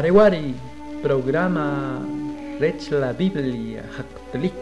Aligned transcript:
Arewari, 0.00 0.54
programa 1.02 2.00
Rech 2.58 2.90
la 2.90 3.12
Biblia, 3.12 3.82
Haktelik. 3.96 4.56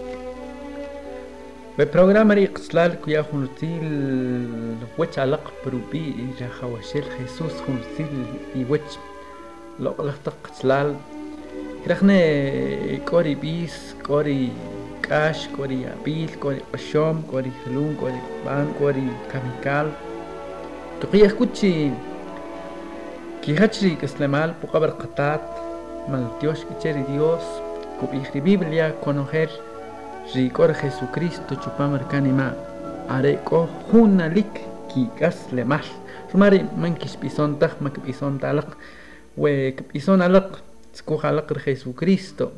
We 1.77 1.87
programa 1.87 2.35
ri 2.35 2.49
qslal 2.49 2.99
ku 2.99 3.11
ya 3.15 3.23
huntil 3.23 3.87
wech 4.99 5.15
alaq 5.25 5.47
perubi 5.63 6.03
i 6.25 6.27
rahawashel 6.41 7.07
Jesus 7.15 7.55
huntil 7.67 8.11
i 8.59 8.65
wech 8.67 8.99
lo 9.79 9.95
qlaqtaq 10.01 10.39
qslal 10.49 10.89
Krachne 11.85 12.19
kori 13.07 13.35
bis, 13.39 13.95
kori 14.03 14.51
kash, 15.07 15.47
kori 15.55 15.87
abil, 15.95 16.31
kori 16.43 16.61
qashom, 16.73 17.23
kori 17.31 17.55
halun, 17.63 17.95
kori 17.95 18.21
ban, 18.43 18.67
كي 23.43 23.55
كيغاتشري 23.55 23.95
كسلمال 23.95 24.55
بقبر 24.63 24.91
قطات 24.91 25.41
مال 26.09 26.27
ديوش 26.41 26.59
كتشري 26.65 27.03
ديوس 27.03 27.43
كو 28.01 28.07
بيخري 28.07 28.41
بيبليا 28.41 28.95
كونو 29.05 29.25
خير 29.25 29.51
ريكور 30.37 30.73
خيسو 30.73 31.07
كريستو 31.15 31.55
چوبا 31.55 31.87
مركاني 31.87 32.33
ما. 32.33 32.57
عريكو 33.09 33.67
خونا 33.67 34.29
لك 34.29 34.61
كي 34.95 35.09
كسلمال. 35.21 35.85
رماري 36.35 36.67
من 36.77 36.95
كيش 36.95 37.17
بيسون 37.17 37.59
تخ 37.59 37.71
ما 37.81 37.89
كبيسون 37.89 38.41
تالق 38.41 38.77
ويك 39.37 39.83
بيسون 39.93 40.23
علق 40.23 40.63
سكو 40.95 41.17
خالق 41.17 41.53
رخيسو 41.53 41.93
كريستو. 41.93 42.49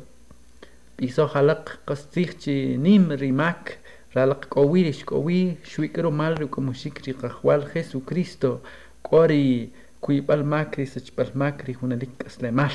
بيسو 0.99 1.27
خالق 1.27 1.79
قصتيخشي 1.87 2.77
نيم 2.77 3.11
ريماك. 3.11 3.77
رالق 4.17 4.45
كويريش 4.45 5.03
كوي 5.03 5.55
شويكرو 5.63 6.11
مال 6.11 6.41
ركو 6.41 6.61
مشيك 6.61 7.01
ريقا 7.07 7.27
خوال 7.27 7.65
خيسو 7.65 7.99
كريستو. 7.99 8.57
كوري 9.03 9.69
كويبال 10.01 10.45
ماكري 10.45 10.85
سجبال 10.85 11.27
ماكري 11.35 11.75
هنالك 11.83 12.09
اسلامال 12.27 12.71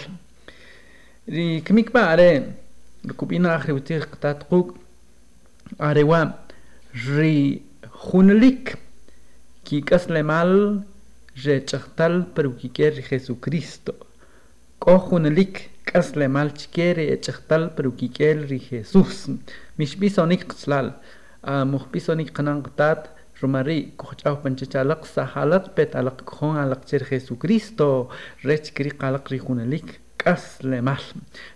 ري 1.29 1.61
كميك 1.61 1.93
با 1.95 2.13
اري 2.13 2.53
ركوبينا 3.07 3.57
اخري 3.57 3.73
وتير 3.73 4.03
قطات 4.03 4.43
قوك 4.43 4.77
اريوا 5.81 6.25
ري 7.09 7.61
هنالك 8.15 8.79
كي 9.65 9.81
كاسلامال 9.81 10.81
جي 11.37 11.61
تشختل 11.61 12.25
برو 12.37 12.53
كي 12.53 12.69
كير 12.69 13.01
خيسو 13.01 13.35
كريستو 13.35 13.93
كو 14.81 14.97
هنالك 14.97 15.71
كاسلامال 15.87 16.55
تشكيري 16.55 17.17
تشختل 17.17 17.67
برو 17.79 17.91
كي 17.93 18.09
كير 18.09 18.47
ري 18.47 18.59
خيسوس 18.59 19.31
مش 19.79 19.97
بيسونيك 19.97 20.43
قتلال 20.43 20.93
مخبيسونيك 21.49 22.31
قنان 22.39 22.63
قطات 22.63 23.07
rumari 23.41 23.79
kuch'aw 24.01 24.37
panchachalaq 24.43 25.03
sajalat 25.15 25.65
pet 25.77 25.91
alaq 26.01 26.19
k'jon 26.31 26.57
alaqchir 26.65 27.03
jesucristo 27.11 28.09
rech 28.49 28.73
kiri 28.77 28.91
qalaq 29.01 29.25
rijunalik 29.33 30.01
k'as 30.21 30.45
lemal 30.71 31.05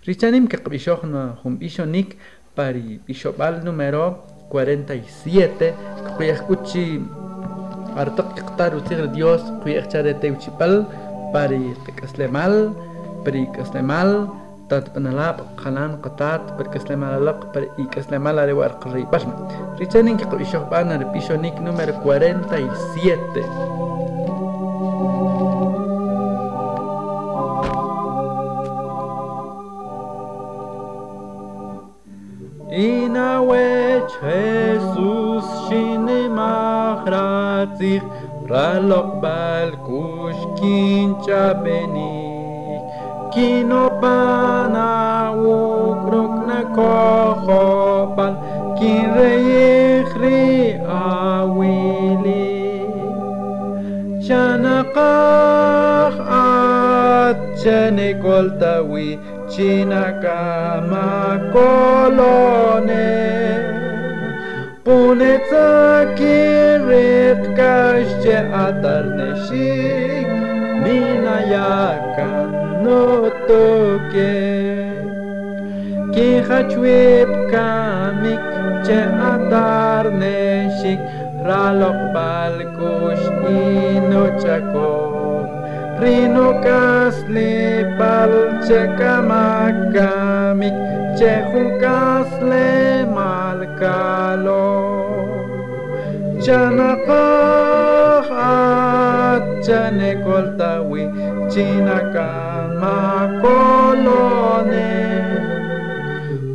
richanim 0.08 0.45
qeqb'ixojna 0.53 1.23
junb'ixonik 1.42 2.08
pari 2.56 3.01
ixob'al 3.12 3.55
número 3.67 4.05
47 4.53 5.73
quyajkuchi 6.17 6.86
artoq 8.03 8.28
qtar 8.48 8.70
utzir 8.78 9.01
dios 9.17 9.42
quyajchare 9.62 10.12
teuchipal 10.23 10.75
pari 11.33 11.62
lemal 12.20 12.55
pari 13.25 13.45
lemal. 13.75 14.11
tatpanalab 14.71 15.37
qalan 15.61 15.93
qatat 16.05 16.43
perkeslemalaloq 16.59 17.41
per 17.53 17.63
ikeslemala 17.83 18.43
de 18.49 18.55
warqripasma 18.61 19.35
richenin 19.79 20.17
que 20.21 20.27
qishobana 20.31 20.95
de 21.01 21.07
pishonik 21.13 21.57
número 21.67 21.93
47 22.05 23.81
Inawech 32.70 34.14
ralok 38.51 39.09
kinobana 43.33 44.89
ukrokna 45.33 46.61
kohopal 46.77 48.35
kinreyihri 48.79 50.45
awili. 50.86 52.48
Chanaqaj 54.27 55.61
atchanikoltawi 57.61 59.08
chinakama 59.52 61.08
kolone. 61.52 63.08
Punetzaki 64.85 66.39
ritkashche 66.89 68.39
atarneshik 68.64 70.29
minayakan 70.83 72.60
ρωτοκέ 72.90 74.40
κι 76.11 76.20
είχα 76.20 76.64
τσουίπκα 76.67 77.68
μικ 78.23 78.46
και 78.86 78.98
αντάρνεσικ 79.33 81.00
ράλοχ 81.46 81.98
μπαλκούς 82.12 83.20
είναι 83.50 84.17
ο 84.17 84.34
τσακόν 84.36 85.48
πριν 85.98 86.36
ο 86.36 86.58
κάσλι 86.64 87.86
παλ 87.98 88.30
και 88.67 89.02
καμάκα 89.02 90.55
μικ 90.55 90.73
και 91.18 91.34
κάσλε 91.80 92.68
μαλ 93.14 93.67
καλό 93.79 94.68
και 96.40 96.52
να 96.52 96.96
πάχα 97.06 97.61
και 99.61 99.80
να 101.84 101.98
ma 102.80 103.30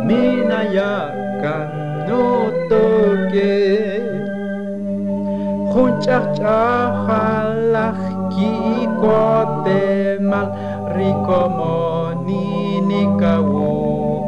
Mina 0.06 0.62
ia 0.74 0.98
ca 1.42 1.58
nu 2.08 2.24
kote 9.00 10.18
mal 10.30 10.50
Rikomoni 10.96 12.44
nikawuk 12.88 14.26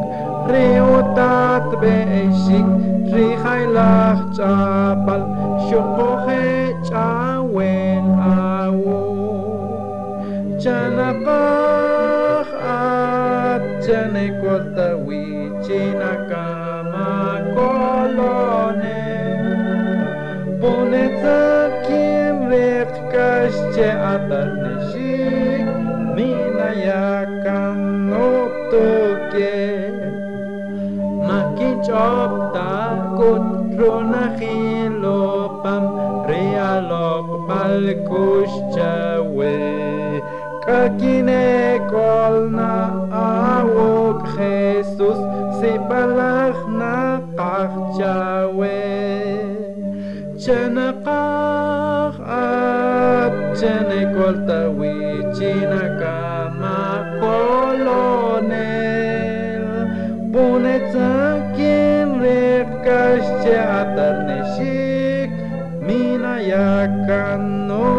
Reutat 0.47 1.79
beșic 1.79 2.94
ריחי 3.13 3.63
לך 3.73 4.19
צ'פל, 4.31 5.21
שוכוחה 5.69 6.67
צ'אוון 6.83 8.19
אהו. 8.19 9.15
צ'נפח 10.57 12.47
את 12.63 13.61
צ'נקות 13.79 14.77
אווי 14.77 15.49
צ'ינקמה 15.61 17.37
קולונה. 17.53 18.85
בונצה 20.59 21.67
כמרך 21.87 22.89
קש 23.11 23.55
צ'אתר 23.75 24.49
נשיק 24.63 25.65
מן 26.15 26.59
היקנות 26.59 28.51
תוקף. 28.71 29.95
מקיצ'ון 31.27 32.24
Lo 33.85 34.01
nachilopam 34.01 35.83
realok 36.25 37.27
balkuscha 37.47 38.97
we. 39.35 39.55
Kakine 40.65 41.45
kolna 41.91 42.73
awok 43.13 44.19
Jesus 44.33 45.19
si 45.61 45.71
balakna 45.89 46.95
kachcha 47.37 48.17
we. 48.57 48.81
Chena 50.41 50.89
kach 51.05 52.17
at 52.25 53.33
chena 53.59 53.99
kolta 54.15 54.61
we 54.73 54.93
china 55.37 55.83
kama 56.01 56.79
kolonel 57.21 58.55
bunetang 60.33 61.44
ще 63.25 63.55
атарнешик 63.81 65.31
мина 65.87 66.33
яканотоке 66.39 67.95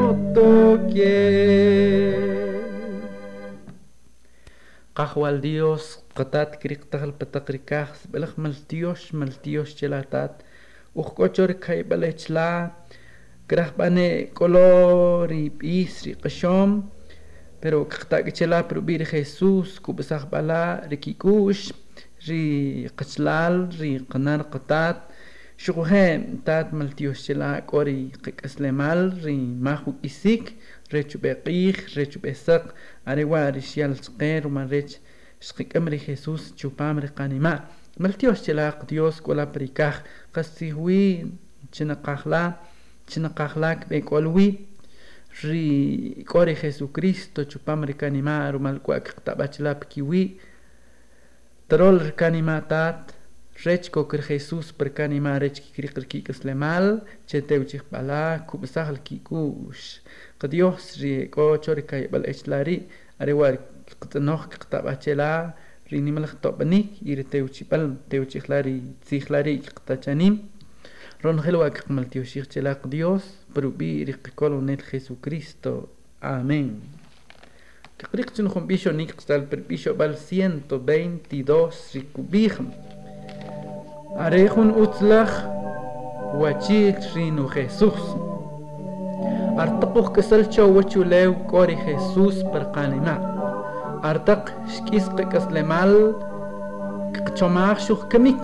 قهوة 4.97 5.29
الديوس 5.29 5.99
قطات 6.17 6.57
كريق 6.57 6.81
تغل 6.91 7.11
بتقريكا 7.11 7.87
بلخ 8.13 8.39
ملتيوش 8.39 9.15
ملتيوش 9.15 9.75
جلاتات 9.83 10.43
وخكوشور 10.95 11.53
كاي 11.53 11.83
بلتشلا 11.83 12.71
كره 13.51 13.73
باني 13.79 14.25
كولوري 14.25 15.49
بيسري 15.49 16.13
قشوم 16.13 16.89
pero 17.61 17.85
kakta 17.89 18.23
kichela 18.23 18.63
pero 18.69 18.81
bir 18.89 19.03
Jesus 19.13 19.81
kubesah 19.85 20.23
bala 20.33 20.63
rikikush 20.91 21.73
ri 22.27 22.89
qachlal 22.99 23.69
ri 23.79 23.93
qanar 24.11 24.41
qatat 24.53 24.99
shuhe 25.57 26.07
tat 26.45 26.73
maltios 26.73 27.25
chela 27.25 27.51
kori 27.71 28.13
qikaslemal 28.23 29.01
ri 29.25 29.37
mahu 29.67 29.91
isik 30.09 30.45
rechu 30.93 31.17
beqih 31.19 31.77
rechu 31.97 32.19
besak 32.25 32.75
arewa 33.11 33.51
ri 33.55 33.63
shial 33.71 33.93
sqer 34.05 34.43
ma 34.55 34.63
rech 34.73 34.93
shqikam 35.41 35.89
ri 35.93 35.99
Jesús 36.07 36.43
chupam 36.59 37.01
ri 37.05 37.09
qanima 37.19 37.55
maltios 37.99 38.43
chela 38.45 38.67
Dios 38.89 39.21
kola 39.21 39.47
prikah 39.55 39.97
qasihui 40.35 41.33
china 41.75 41.97
qahla 42.07 42.43
china 43.07 43.29
qahlak 43.39 43.89
be 43.89 44.01
kolwi 44.11 44.49
ri 45.43 46.25
kori 46.27 46.55
Jesucristo 46.55 47.45
chupam 47.45 47.85
ri 47.85 47.95
kanima 47.95 48.51
rumal 48.53 48.79
kwa 48.81 49.01
qtabachlap 49.01 49.89
kiwi 49.89 50.23
trol 50.25 50.35
ri 50.37 50.46
kanima 51.69 52.61
tat 52.69 53.13
rech 53.65 53.91
kokr 53.91 54.21
Jesus 54.29 54.73
per 54.73 54.91
kanima 54.91 55.39
rech 55.39 55.59
kikri 55.61 55.89
qirki 55.89 56.23
kaslemal 56.23 57.03
chetew 57.27 57.65
chih 57.67 57.83
bala 57.91 58.45
kubsahal 58.47 58.99
kikush 59.03 60.01
qdios 60.39 61.01
ri 61.01 61.29
ko 61.29 61.59
chori 61.59 61.83
kay 61.83 62.07
bal 62.07 62.23
echlari 62.23 62.87
arewar 63.19 63.59
qtnoh 64.01 64.43
qtabachela 64.53 65.55
ri 65.91 65.99
nimal 66.01 66.27
qtobani 66.31 66.81
ir 67.03 67.25
tew 67.33 67.49
chipal 67.49 67.97
tew 68.11 68.23
chichlari 68.33 68.77
tzichlari 69.05 69.59
qtachanim 69.77 70.35
ron 71.23 71.39
helwa 71.47 71.71
qmal 71.71 72.07
tio 72.13 72.23
shich 72.31 72.49
chelaq 72.53 72.81
Dios 72.95 73.25
probi 73.55 74.05
riqkolo 74.09 74.61
net 74.61 74.81
Jesucristo 74.91 75.89
amén 76.21 76.96
كقريق 77.99 78.31
تنخم 78.31 78.67
بيشو 78.67 78.91
نيك 78.91 79.13
تالبر 79.13 79.61
بيشو 79.69 79.95
بل 79.95 80.15
122 80.33 81.71
ريكوبيخم 81.95 82.65
أريخون 84.17 84.71
أطلخ 84.83 85.45
واتيك 86.35 86.99
رينو 87.17 87.47
خيسوس 87.47 88.17
أرتقوخ 89.59 90.13
كسلتشو 90.13 90.77
واتيو 90.77 91.03
ليو 91.03 91.35
كوري 91.35 91.77
خيسوس 91.77 92.43
برقانينا 92.43 93.37
أرتق 94.05 94.45
شكيس 94.69 95.09
قيكس 95.09 95.43
لمال 95.43 96.15
كقشو 97.15 97.49
معاخشوخ 97.49 98.05
كميك 98.05 98.39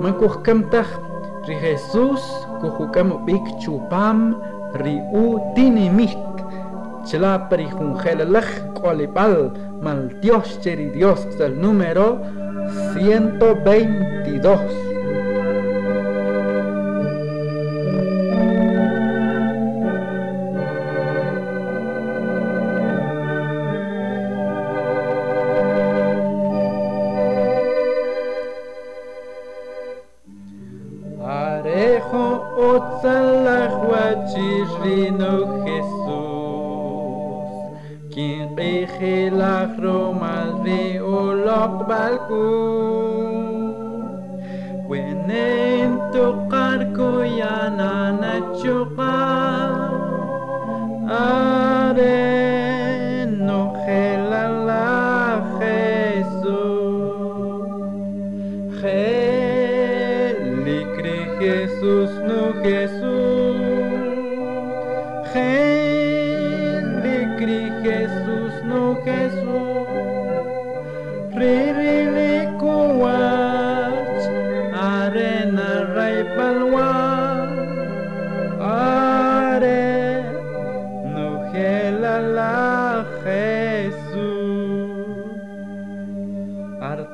منكوخ 0.00 0.36
كمتخ 0.42 1.00
ري 1.48 1.60
خيسوس 1.60 2.32
كوخو 2.60 2.90
كمو 2.90 3.16
بيك 3.16 3.42
تشو 3.58 3.78
بام 3.78 4.42
ري 4.76 5.00
أو 5.00 5.52
تيني 5.56 5.90
ميت 5.90 6.29
chela 7.04 7.48
peri 7.48 7.66
jungelalaj 7.70 8.48
kolipal 8.74 9.52
mal 9.80 10.08
Dios 10.20 10.60
cheri 10.60 10.90
Dios 10.90 11.26
el 11.40 11.60
número 11.60 12.20
122 12.94 14.89
off 41.60 41.78
the 41.78 41.84
balcón. 41.84 43.50
Pueden 44.88 46.00
tocar 46.12 46.78
Coyana 46.94 48.12
Nachoca. 48.22 49.16
Ah, 51.08 51.69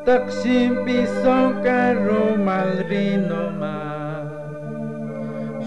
taksim 0.06 0.86
bison 0.86 1.46
karo 1.66 2.38
malrinoma 2.46 3.74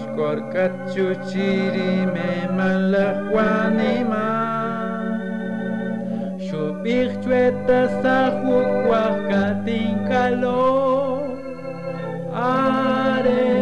Shkorkachu 0.00 1.06
chiri 1.28 1.92
me 2.14 2.30
malakwanima 2.56 4.24
Shubich 6.46 7.14
chueta 7.22 7.80
sahu 8.02 8.56
kwakatin 8.88 10.08
kalo 10.08 10.64
Are. 12.32 13.59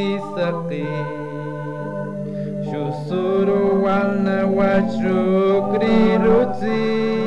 بثقيل 0.00 1.06
شسر 2.70 3.48
والنا 3.84 4.44
وشكري 4.44 6.16
روتي 6.16 7.24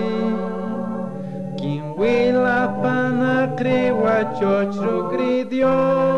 كين 1.59 1.83
ويلا 1.97 2.67
فانا 2.67 3.45
كري 3.59 3.91
وشوش 3.91 4.77
روكري 4.77 5.43
ديوش 5.43 6.12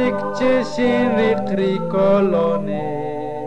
Practic 0.00 0.20
txezin 0.38 1.10
kolonen 1.92 3.44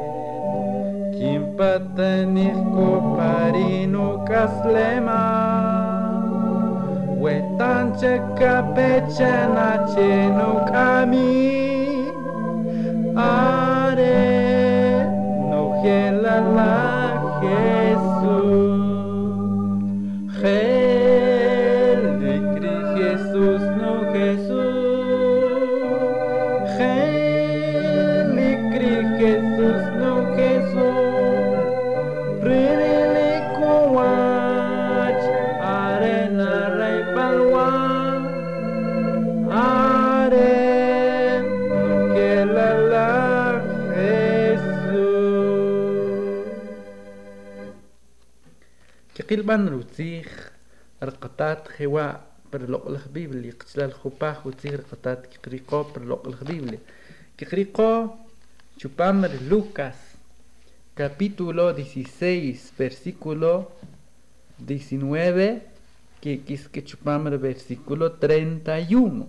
Kinpaten 1.16 2.38
irko 2.38 2.90
parino 3.18 4.22
kaslema 4.30 5.18
Huetan 7.18 7.90
txekapetxen 7.98 9.58
atxenuk 9.66 10.70
ami 10.86 11.34
Are 13.18 14.22
no 15.50 15.64
gelala 15.82 17.03
قلبان 49.33 49.69
روتيخ 49.69 50.51
رقطات 51.03 51.69
خوا 51.69 52.13
برلوق 52.53 52.87
الخبيبلي 52.87 53.51
قتلا 53.51 53.85
الخباخ 53.85 54.47
وتيغ 54.47 54.75
رقطات 54.75 55.27
كقريقو 55.27 55.83
برلوق 55.83 56.27
الخبيبلي 56.27 56.79
كقريقو 57.39 58.09
chupamar 58.79 59.31
Lucas 59.51 59.97
capítulo 60.95 61.73
16 61.73 62.73
versículo 62.79 63.73
19 64.59 65.63
que 66.21 66.41
quis 66.47 66.69
que 66.69 66.85
chupamar 66.85 67.39
versículo 67.39 68.13
31 68.13 69.27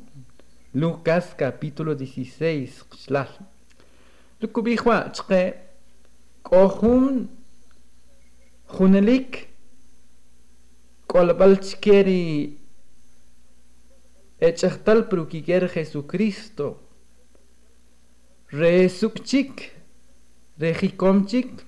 Lucas 0.74 1.34
capítulo 1.36 1.96
16 1.96 2.86
xlal 2.94 3.30
Lukubihwa 4.40 5.10
chqe 5.18 5.56
kohun 6.44 7.28
hunelik 8.78 9.50
quiere 11.81 12.57
echachtal 14.41 15.09
pero 15.09 15.29
que 15.29 15.43
quiere 15.43 15.69
Jesucristo. 15.69 16.81
Resukchik, 18.51 19.73
rejikomchik, 20.59 21.65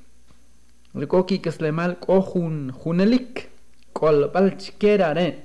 recoki 0.95 1.39
que 1.39 1.53
le 1.61 1.73
mal 1.73 1.99
cojun 1.99 2.73
junelik, 2.73 3.49
colpalchquera 3.93 5.15
re. 5.15 5.43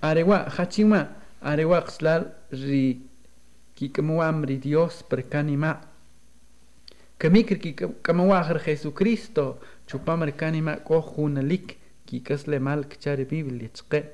Arewa, 0.00 0.46
hachima, 0.56 1.16
arewa 1.40 1.82
xlal 1.82 2.34
ri, 2.50 3.02
kikamuamri 3.74 4.58
Dios 4.58 5.02
percanima. 5.02 5.80
Kamikri 7.18 7.58
kikamuajer 7.58 8.60
Jesucristo, 8.60 9.58
chupamercanima 9.86 10.84
cojunelik. 10.84 11.78
كي 12.06 12.18
كسل 12.18 12.60
مال 12.60 12.88
كتاري 12.88 13.24
بي 13.24 13.42
باللي 13.42 13.68
تقى 13.68 14.04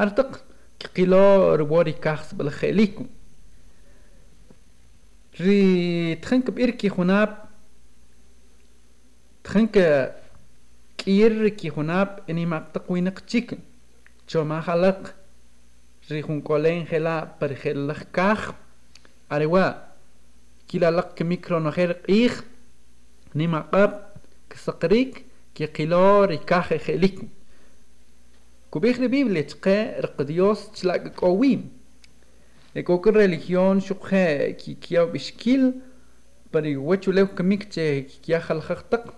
ارتق 0.00 0.44
كي 0.78 0.88
قيلو 0.88 1.54
رواري 1.54 1.92
كاخس 1.92 2.34
بالخيليكو 2.34 3.06
ري 5.40 6.14
تخنك 6.14 6.50
بيركي 6.50 6.88
خناب 6.88 7.44
تخنك 9.44 10.14
كيركي 10.98 11.70
خناب 11.70 12.20
إني 12.30 12.46
ما 12.46 12.58
تقوي 12.74 13.00
نقتيك 13.00 13.58
تشو 14.26 14.44
ما 14.44 14.60
خلق. 14.60 15.14
ري 16.10 16.22
خون 16.22 16.40
كولين 16.40 16.86
خلا 16.86 17.36
برخل 17.40 17.96
كاخ. 18.12 18.52
أريوا 19.32 19.70
كي 20.68 20.78
لا 20.78 20.90
لك 20.90 21.22
ميكرو 21.22 21.58
نخير 21.58 22.02
إيخ. 22.08 22.44
نيما 23.34 23.60
قاب 23.60 24.12
كسقريك. 24.50 25.24
كيقيلور 25.58 26.36
خليكن 26.86 27.28
كوبيخ 28.70 28.98
البيبل 28.98 29.42
تقى 29.42 30.00
رقديوس 30.00 30.70
تلاقى 30.70 31.12
قويم 31.16 31.68
لكوك 32.76 33.08
الريليجيون 33.08 33.80
شقها 33.80 34.50
كي 34.50 34.74
كيا 34.74 35.04
بشكل 35.04 35.72
بري 36.54 36.76
واتشو 36.76 37.10
لو 37.10 37.26
كميك 37.26 37.62
كيا 38.26 38.38
خلخ 38.38 38.82
تق 38.82 39.14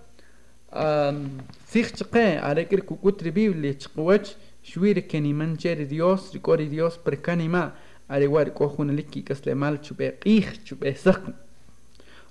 سيخ 1.66 1.92
تقى 1.92 2.37
على 2.37 2.64
كير 2.64 2.80
كوكوت 2.80 3.23
البيبل 3.23 3.75
تقوات 3.75 4.28
شوير 4.62 4.99
كاني 4.99 5.32
منجر 5.32 5.82
ديوس 5.82 6.32
ريكوري 6.32 6.64
ديوس 6.64 6.97
بركاني 7.06 7.49
ما 7.49 7.73
على 8.11 8.26
وارك 8.26 8.61
وخون 8.61 8.90
لكي 8.97 9.20
كسلمال 9.20 9.80
تشبه 9.80 10.09
قيخ 10.09 10.59
تشبه 10.64 10.92
سقن 10.92 11.32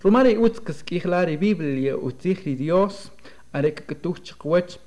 روماري 0.05 0.37
اوتكس 0.37 0.83
كيخلاري 0.83 1.37
بيبل 1.37 1.65
يا 1.65 1.93
اوتيخ 1.93 2.39
ديوس 2.45 3.07
أريك 3.54 3.80
كتوخ 3.80 4.16
شقوش 4.22 4.78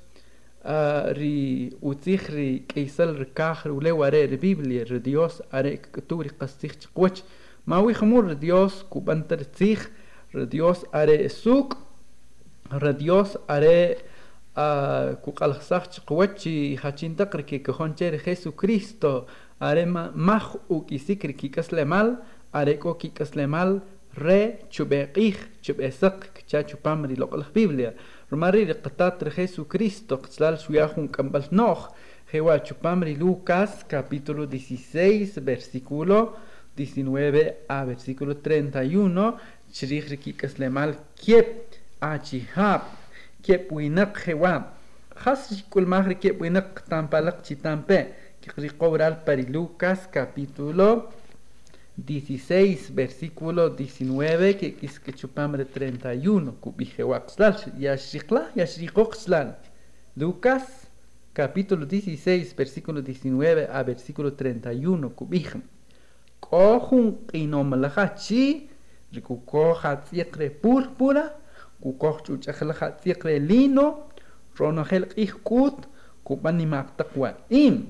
ري 1.18 1.70
وتيخري 1.82 2.58
كيسل 2.58 3.20
ركاخر 3.20 3.70
ولو 3.70 4.04
أري 4.04 4.26
بيبليا 4.26 4.84
رديوس 4.84 5.42
أريك 5.54 5.86
كتوري 5.92 6.28
قستيخ 6.28 6.72
شقوش 6.80 7.22
ما 7.66 7.78
وي 7.78 7.94
خمور 7.94 8.24
رديوس 8.24 8.82
كوبانتر 8.82 9.42
تيخ 9.42 9.90
رديوس 10.34 10.84
أري 10.94 11.24
السوق 11.24 11.76
رديوس 12.72 13.38
أري 13.50 13.96
kuqalqsaq 15.24 15.84
chiqwachi 15.94 16.76
hachintaqriki 16.82 17.62
kajoncheri 17.62 18.18
Jesucristo 18.24 19.26
arema 19.60 20.10
maj 20.14 20.56
uk'isikri 20.68 21.34
kik'aslemal 21.40 22.16
areko 22.52 22.94
kik'aslemal 22.98 23.80
re 24.16 24.58
chubeq'ij 24.70 25.36
chub'esaq 25.62 26.42
cha 26.48 26.64
chupam 26.68 27.06
ri 27.06 27.14
loq'laj 27.14 27.52
Biblia 27.54 27.92
Romari 28.29 28.65
de 28.65 28.73
Qatat 28.73 29.29
Jesucristo, 29.35 30.21
Xlal 30.21 30.57
Suyahun 30.57 31.07
Kambal 31.07 31.47
Noh, 31.51 31.89
Chupamri 32.63 33.15
Lucas, 33.15 33.83
capítulo 33.87 34.47
16, 34.47 35.43
versículo 35.43 36.35
19 36.75 37.65
a 37.67 37.83
versículo 37.83 38.37
31, 38.37 39.37
Chirichrikikas 39.71 40.57
Lemal 40.57 40.97
Kiep, 41.15 41.47
Achihab, 41.99 42.81
Kiep 43.41 43.71
Winak 43.71 44.17
Jewab, 44.25 44.73
Hasrikul 45.15 45.85
Mahri 45.85 46.15
Kiep 46.15 46.39
Winak 46.41 46.83
Tampalak 46.87 47.43
Chitampe, 47.43 48.15
Kirikobral 48.41 49.23
Pari 49.23 49.45
Lucas, 49.45 50.07
capítulo 50.07 51.09
16, 51.97 52.95
versículo 52.95 53.69
19, 53.69 54.57
que 54.57 54.77
es 54.81 54.99
que 54.99 55.13
chupamre 55.13 55.65
31, 55.65 56.55
Lucas, 60.15 60.87
capítulo 61.33 61.85
16, 61.85 62.55
versículo 62.55 63.01
19 63.01 63.67
a 63.71 63.83
versículo 63.83 64.33
31, 64.33 65.09
kubijem. 65.11 65.61
Kohun 66.39 67.19
inomalahachi, 67.31 68.69
rikukohatzikre 69.11 70.49
púrpura, 70.49 71.37
kukochuchajalahatzikre 71.79 73.39
lino, 73.39 74.07
ronojel 74.57 75.07
ihkut, 75.15 75.87
kupanimaktakwa 76.23 77.37
im. 77.49 77.85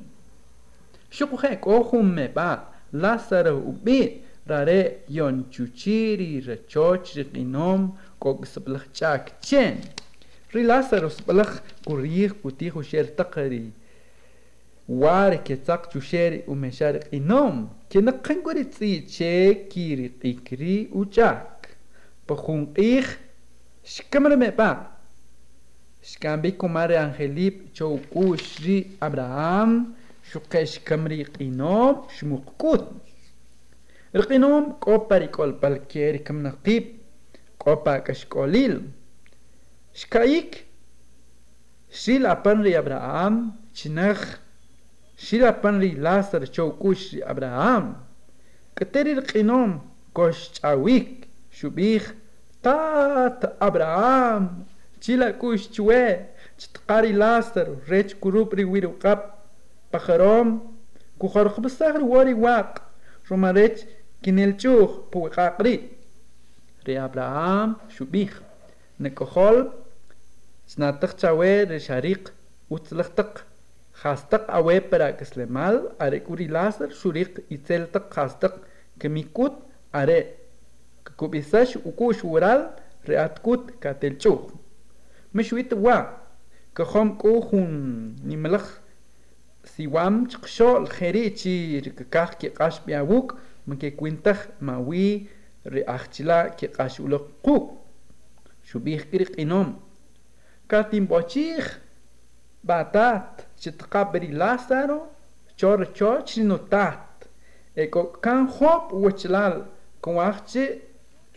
Shukuhe 1.09 1.57
kohun 1.57 2.13
meba. 2.13 2.72
Lázaro 2.93 3.57
ubi, 3.57 4.21
rare 4.45 5.03
ion 5.09 5.45
ciuciri, 5.49 6.39
rechoch 6.45 7.15
rinom 7.33 7.97
kog 8.19 8.45
sablach 8.45 8.85
chak 8.93 9.41
chen. 9.41 9.79
Ri 10.53 10.63
Lázaro 10.63 11.09
sablach 11.09 11.63
kurrih 11.85 12.33
kutih 12.41 12.75
usher 12.75 13.07
takari. 13.17 13.71
War 14.87 15.41
ke 15.43 15.55
tak 15.57 15.89
chusheri 15.91 16.43
umeshar 16.45 16.99
inom 17.11 17.69
ke 17.89 17.99
nakkan 17.99 18.43
guritzi 18.43 19.07
che 19.09 19.65
kiri 19.69 20.09
tikri 20.09 20.89
uchak. 20.93 21.73
Pahun 22.27 22.77
ich 22.77 23.09
shkamra 23.83 24.37
me 24.37 24.51
pak. 24.51 24.91
Shkambi 26.03 26.51
kumare 26.51 26.99
Angelip 26.99 27.73
choukushri 27.73 28.97
Abraham. 29.01 29.97
Abraham. 29.97 30.02
Shukesh 30.33 30.83
kamri 30.83 31.25
qinom 31.25 32.09
shmukut. 32.09 32.85
القنوم 34.15 34.71
كوبا 34.79 35.17
ريكول 35.17 35.51
بالكيري 35.51 36.17
كم 36.17 36.43
نقيب 36.43 36.97
كوبا 37.59 37.97
كشكوليل 37.97 38.81
شكايك 39.93 40.65
شيل 41.91 42.25
أبنري 42.25 42.77
أبراهام 42.77 43.51
شنخ 43.73 44.37
شيل 45.17 45.45
أبنري 45.45 45.89
لاسر 45.89 46.45
شوكوش 46.45 47.15
أبراهام 47.15 47.95
كتير 48.75 49.11
القنوم 49.11 49.81
كوش 50.13 50.47
تشاويك 50.49 51.27
شبيخ 51.51 52.13
tat 52.63 53.43
Abraham 53.59 54.65
chila 55.01 55.33
kush 55.33 55.67
chue 55.69 56.25
chitqari 56.57 57.11
Lázaro 57.11 57.75
rech 57.89 58.15
kurupri 58.21 58.63
wiru 58.63 58.95
qap 59.03 59.42
pajarom 59.93 60.47
kujarq 61.21 61.55
besagr 61.65 62.01
wari 62.13 62.33
waq 62.45 62.81
romarech 63.29 63.79
kinelchuj 64.23 64.89
puqaqri 65.11 65.75
re 66.85 66.93
Abraham 67.07 67.69
shubih 67.95 68.31
nekohol 68.99 69.57
snataq 70.71 71.11
chawe 71.21 71.53
re 71.69 71.79
shariq 71.87 72.23
utzlaqtaq 72.75 73.33
khastaq 74.01 74.43
awe 74.57 74.75
para 74.89 75.13
keslemal 75.19 75.75
are 75.99 76.19
kuri 76.27 76.47
Lázaro 76.55 76.95
shuriq 77.01 77.33
itzeltaq 77.55 78.05
khastaq 78.15 78.53
kemikut 78.99 79.53
are 79.93 80.19
kubisash 81.17 81.75
ukush 81.89 82.23
wural 82.23 82.61
reatkut 83.07 83.63
katelchuj 83.83 84.41
mishwit 85.33 85.71
wa 85.85 85.97
kahom 86.73 87.17
kuhun 87.17 88.15
nimalaj 88.23 88.65
siwam 89.63 90.27
chqxol 90.31 90.83
jerichi 90.97 91.81
rikakaj 91.85 92.31
kiqax 92.39 92.73
piawuk 92.85 93.27
mke 93.67 93.91
kwintaj 93.99 94.39
mawi 94.61 95.27
riajchila 95.73 96.39
kiqax 96.57 96.99
uloq 97.05 97.25
quk 97.45 97.65
xubij 98.67 99.01
kiri 99.09 99.25
q'inom. 99.33 99.69
Katimbochij 100.67 101.63
batat 102.63 103.45
chitqab 103.61 104.15
ri 104.21 104.29
lázaro 104.41 104.99
chor 105.59 105.79
choch 105.97 106.35
rinotat 106.37 107.27
ekokan 107.75 108.47
job 108.55 108.83
wachlal 109.03 109.55
kuwajchi 110.03 110.65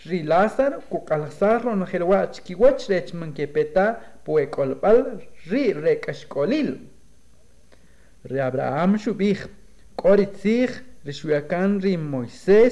ri 0.09 0.21
lázaro 0.23 0.79
kuqalsar 0.91 1.63
ron 1.65 1.83
jerwach 1.91 2.37
kiwach 2.47 2.83
rech 2.91 3.11
mnkepeta 3.15 3.87
puekolbal 4.25 5.21
ri 5.51 5.65
rekaxkolil. 5.73 6.71
Ρι 8.29 8.41
Αβραάμ 8.41 8.97
σου 8.97 9.17
πει 9.17 9.37
Κόρι 9.95 10.27
τσίχ 10.27 10.83
Ρι 11.05 11.13
Σουιακάν 11.13 11.79
Ρι 11.83 11.97
Μοϊσέ 11.97 12.71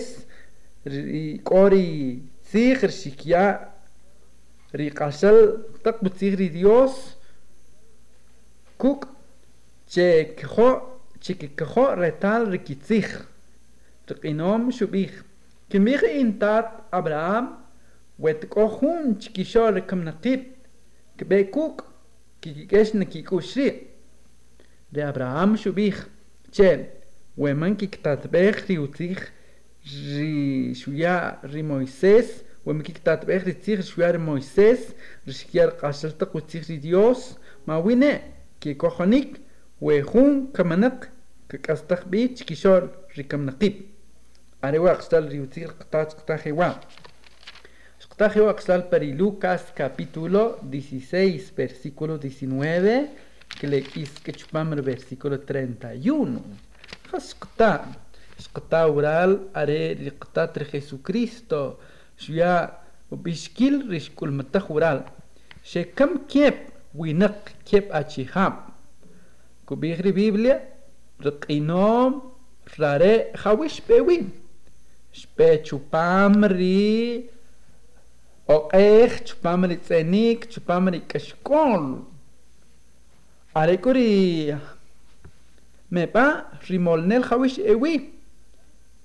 Ρι 0.82 1.40
Κόρι 1.42 2.22
τσίχ 2.42 2.82
Ρσίχια 2.82 3.74
Ρι 4.70 4.90
Κασέλ 4.90 5.48
Τάκ 5.82 6.00
Μου 6.00 6.08
τσίχ 6.08 6.34
Ρι 6.34 6.48
Διό 6.48 6.88
Κοκ 8.76 9.02
Τσίχ 9.86 10.26
Ρε 11.94 12.10
τάκ 12.18 12.46
Μου 12.46 12.76
τσίχ 12.82 13.26
Ρε 14.06 14.14
πει 14.14 14.32
νόμ 14.32 14.70
σου 14.70 14.88
πει 14.88 15.10
Κι 15.68 15.78
μίχη 15.78 16.18
είναι 16.18 16.34
τάκ 16.38 16.66
Αβραάμ 16.88 17.46
Βε 18.16 18.32
τκόχουν 18.34 19.16
τσίχη 19.18 19.44
σόλλ 19.44 19.72
ρε 19.72 19.80
κομνατή 19.80 20.56
Κι 21.16 21.24
μίχη 21.24 21.42
είναι 21.42 21.52
τάκ 21.52 21.74
Αβραάμ 21.74 21.84
Βε 21.86 21.92
τκόχουν 21.94 22.48
τσίχη 22.48 22.54
σόλ 22.54 22.54
ρε 22.54 22.60
κομνατή 22.60 22.66
Κι 22.66 22.74
μίχη 22.74 22.96
είναι 22.96 23.93
de 24.94 25.02
Abraham 25.02 25.56
Shubich, 25.56 26.06
che, 26.52 26.88
Wemankik 27.36 28.00
Tatbech 28.00 28.66
Riutich, 28.68 29.18
Rishuya 29.84 31.40
Rimoisés, 31.42 32.44
Wemankik 32.64 33.00
Tatbech 33.02 33.44
Ritich, 33.44 33.78
Rishuya 33.78 34.12
Rimoisés, 34.12 34.94
Rishikiar 35.26 35.76
Kashaltak 35.76 36.32
Utich 36.32 36.68
Ridios, 36.68 37.36
Mawine, 37.66 38.22
Kikohonik, 38.60 39.40
Wehun 39.80 40.52
Kamanak, 40.52 41.10
Kakastak 41.48 42.06
Bich, 42.08 42.46
Kishor, 42.46 42.90
Rikamnakib. 43.16 43.86
Arewa 44.62 44.94
Kstal 44.94 45.28
Riutich 45.28 45.72
Ktach 45.76 46.14
Ktajewa. 46.14 46.80
Ktajewa 48.10 48.54
Kstal 48.54 48.88
Parilucas, 48.88 49.72
capítulo 49.74 50.60
16, 50.62 51.52
versículo 51.56 52.16
19. 52.16 53.10
que 53.48 53.66
le 53.66 53.82
quis 53.82 54.10
que 54.20 54.32
chupamos 54.32 54.76
el 54.76 54.82
versículo 54.82 55.40
31. 55.40 56.40
Escuta, 57.12 57.86
escuta 58.38 58.86
oral, 58.86 59.48
haré 59.54 59.94
de 59.94 60.64
Jesucristo, 60.64 61.78
ya 62.28 62.80
bishkil 63.10 63.88
rishkul 63.88 64.32
matah 64.32 64.64
oral, 64.68 65.04
she 65.62 65.84
kam 65.94 66.26
kep 66.26 66.72
winak 66.94 67.54
kep 67.64 67.90
achiham. 67.92 68.72
Kubigri 69.66 70.12
Biblia, 70.12 70.60
rikinom, 71.20 72.22
rare, 72.78 73.32
hawish 73.34 73.80
bewin. 73.86 74.32
Shpe 75.12 75.62
chupamri, 75.64 77.30
oqech, 78.48 79.24
chupamri 79.24 79.78
tzenik, 79.78 80.50
chupamri 80.50 81.00
kashkol. 81.06 82.04
are 83.55 83.77
kuri 83.77 84.53
mepa 85.91 86.25
rimolnel 86.69 87.23
khawish 87.23 87.57
ewi 87.59 87.93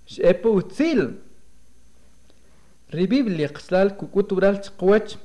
shepo 0.07 0.49
utzil 0.61 1.01
ribibli 2.93 3.49
qslal 3.49 3.97
kukutural 3.99 4.57
chqwach 4.65 5.17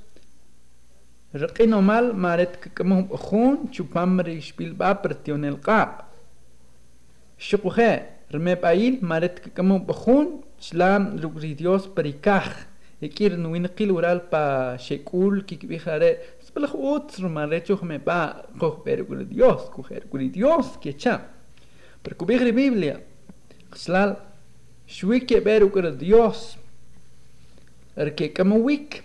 رقينو 1.35 1.81
مال 1.81 2.15
مارت 2.15 2.67
كمهم 2.67 3.07
أخون 3.11 3.57
شبامري 3.71 4.41
شبيل 4.41 4.73
بابرتيون 4.73 5.45
القاب 5.45 6.01
شقوخي 7.37 7.99
رمي 8.33 8.55
بايل 8.55 8.99
مارت 9.01 9.49
كمهم 9.49 9.85
أخون 9.89 10.41
شلام 10.59 11.19
رقري 11.23 11.53
ديوس 11.53 11.85
بريكاخ 11.85 12.67
يكير 13.01 13.35
نوين 13.35 13.67
قيل 13.67 13.91
ورال 13.91 14.21
با 14.31 14.77
شكول 14.77 15.45
Pero 16.54 16.68
otro 16.72 17.28
marecho 17.28 17.78
me 17.82 17.98
va 17.98 18.26
a 18.26 18.46
coger 18.56 19.04
con 19.04 19.28
Dios, 19.28 19.70
coger 19.70 20.08
con 20.08 20.30
Dios 20.30 20.78
que 20.80 20.96
cha. 20.96 21.32
Pero 22.00 22.16
cubrir 22.16 22.42
la 22.42 22.52
Biblia. 22.52 23.02
Xlal, 23.74 24.18
shui 24.86 25.22
que 25.22 25.40
ver 25.40 25.68
con 25.72 25.98
Dios. 25.98 26.56
El 27.96 28.14
que 28.14 28.32
como 28.32 28.56
wik, 28.56 29.04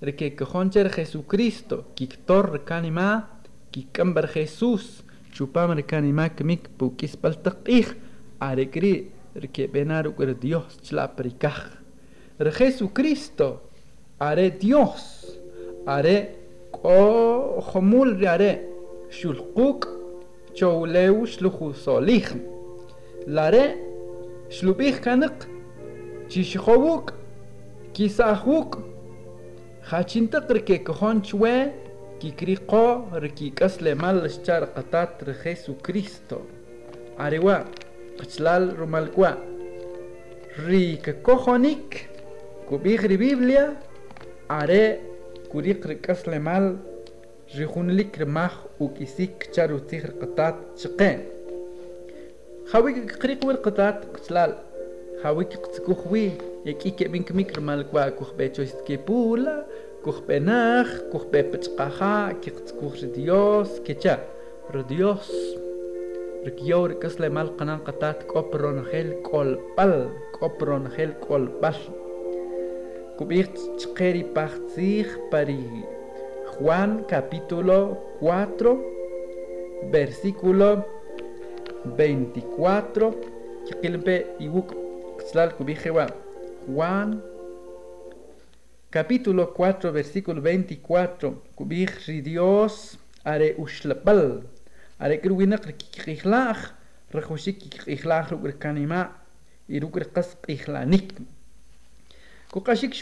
el 0.00 0.14
que 0.14 0.36
cojoncher 0.36 0.90
Jesucristo, 0.90 1.92
kiktor 1.96 2.64
canima, 2.64 3.40
kikamber 3.72 4.28
Jesús, 4.28 5.02
chupamar 5.32 5.84
canima 5.84 6.30
kmik 6.30 6.68
pukis 6.68 7.16
paltakih, 7.16 7.96
arekri, 8.38 9.10
el 9.34 9.50
que 9.50 9.66
venar 9.66 10.14
con 10.14 10.38
Dios, 10.38 10.78
chlaprikaj. 10.82 11.80
El 12.38 12.52
Jesucristo, 12.52 13.70
haré 14.20 14.50
Dios, 14.52 15.40
haré 15.84 16.45
o 16.83 17.59
خمول 17.59 18.23
راره 18.23 18.59
شلقوك 19.09 19.87
شوليو 20.53 21.25
شلخو 21.25 21.71
صاليخ 21.71 22.33
لاره 23.27 23.75
شلوبيخ 24.49 24.97
كانق 24.97 25.47
شيشخووك 26.29 27.13
كيساخوك 27.93 28.77
خاچنتق 29.83 30.51
ركي 30.51 30.77
كخون 30.77 31.23
شوي 31.23 31.65
كي 32.19 32.31
كريقو 32.31 33.01
ركي 33.13 33.49
كسل 33.49 33.95
مال 33.95 34.31
شجار 34.31 34.63
قطات 34.63 35.23
رخيسو 35.23 35.73
كريستو 35.73 36.37
عريوا 37.19 37.57
قتلال 38.19 38.79
رمالكوا 38.79 39.27
ريك 40.67 41.09
كوخونيك 41.09 42.09
كوريق 45.52 45.86
ركس 45.86 46.28
لمال 46.28 46.76
جيخون 47.54 47.90
لك 47.90 48.18
رماخ 48.20 48.64
وكيسيك 48.80 49.48
تشارو 49.52 49.78
تيخر 49.78 50.10
قطات 50.10 50.54
شقين 50.76 51.20
خاويك 52.66 53.12
قريق 53.22 53.44
والقطات 53.44 54.04
قتلال 54.14 54.54
خاويك 55.22 55.56
قتكو 55.56 55.94
خوي 55.94 56.30
يكي 56.66 56.90
كبين 56.90 57.22
كميك 57.22 57.58
رمال 57.58 57.90
كوا 57.90 58.08
كوخ 58.08 58.34
بيتشو 58.34 58.62
يستكي 58.62 58.96
بولا 58.96 59.66
كوخ 60.04 60.20
بناخ 60.20 61.00
كوخ 61.12 61.24
بيبتشقاخا 61.26 62.32
كي 62.32 62.50
قتكو 62.50 62.88
ديوس 63.14 63.80
كيتشا 63.80 64.18
رديوس 64.70 65.32
ركيو 66.46 66.86
ركس 66.86 67.20
لمال 67.20 67.56
قنان 67.56 67.78
قطات 67.78 68.22
كوبرون 68.22 68.84
خيل 68.84 69.12
كول 69.22 69.58
بل 69.78 70.08
كوبرون 70.40 70.88
خيل 70.88 71.12
كول 71.28 71.50
partzig 71.62 72.05
Juan 76.58 77.04
capítulo 77.08 77.98
4 78.20 78.84
versículo 79.90 80.84
24 81.96 83.14
Juan 86.66 87.22
capítulo 88.90 89.54
4 89.54 89.92
versículo 89.92 90.42
24 90.42 91.42
Dios 92.22 92.98
are 93.24 93.54
ushlapal 93.56 94.42
are 94.98 95.20
kruwinak 95.20 95.74
kikihlach 95.78 96.74
y 99.68 99.80
Kukashik 102.56 102.94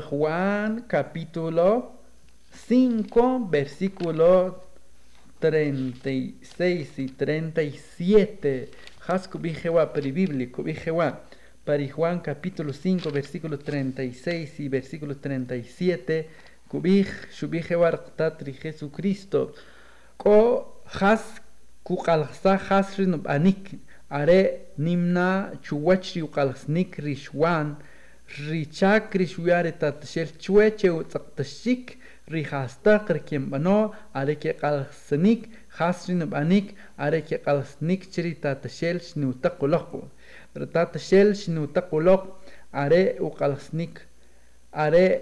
Juan, 0.00 0.84
capítulo 0.86 1.90
5, 2.68 3.48
versículo 3.50 4.62
36 5.40 6.98
y 7.00 7.08
37. 7.08 8.70
Haskubijewa 9.08 9.92
peribíblico, 9.92 10.62
bijewa. 10.62 11.20
Para 11.64 11.84
Juan 11.88 12.20
capítulo 12.20 12.72
5, 12.72 13.10
versículo 13.10 13.58
36 13.58 14.60
y 14.60 14.68
versículo 14.68 15.16
37. 15.16 16.30
Kubij, 16.68 17.08
Tatri 18.14 18.52
Jesucristo. 18.52 19.52
Ko 20.16 20.80
has 20.86 21.42
kukalsa 21.82 22.56
hasrin 22.56 23.20
anik. 23.26 23.80
Are 24.08 24.60
nimna 24.76 25.54
chuwachri. 25.60 26.22
ريتشاكريش 28.38 29.38
وياري 29.38 29.70
تاتشيل 29.70 30.28
تشويتشي 30.28 30.90
وتقتشيك 30.90 31.98
ريخاستاقر 32.30 33.16
كيم 33.16 33.50
بنو 33.50 33.92
عليكي 34.14 34.50
قلسنيك 34.52 35.48
خاصين 35.70 36.24
بانيك 36.24 36.74
عليكي 36.98 37.36
قلسنيك 37.36 38.04
تشري 38.04 38.32
تاتشيل 38.32 39.00
شنو 39.00 39.32
تقلقو 39.32 40.02
رتاتشيل 40.56 41.36
شنو 41.36 41.64
تقلق 41.64 42.36
عري 42.74 43.20
وقلسنيك 43.20 44.06
عري 44.74 45.20